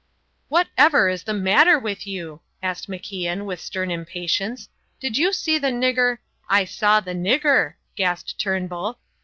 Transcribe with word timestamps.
"What 0.49 0.67
ever 0.79 1.09
is 1.09 1.21
the 1.25 1.33
matter 1.35 1.77
with 1.77 2.07
you?" 2.07 2.41
asked 2.63 2.89
MacIan, 2.89 3.45
with 3.45 3.61
stern 3.61 3.91
impatience. 3.91 4.67
"Did 4.99 5.15
you 5.15 5.31
see 5.31 5.59
the 5.59 5.69
nigger" 5.69 6.17
"I 6.59 6.65
saw 6.65 7.01
the 7.01 7.13
nigger," 7.13 7.75
gasped 7.95 8.39
Turnbull. 8.39 8.97